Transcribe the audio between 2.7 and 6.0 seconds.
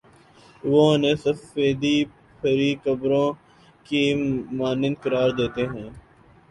قبروں کی مانند قرار دیتے ہیں۔